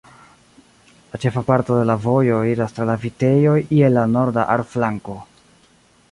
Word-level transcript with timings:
La 1.09 1.19
ĉefa 1.25 1.41
parto 1.49 1.75
de 1.79 1.83
la 1.89 1.95
vojo 2.05 2.39
iras 2.51 2.73
tra 2.77 2.87
la 2.91 2.95
vitejoj 3.03 3.57
je 3.81 3.91
la 3.93 4.07
norda 4.15 4.47
Ahr-flanko. 4.55 5.19